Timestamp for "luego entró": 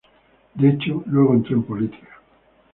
1.05-1.55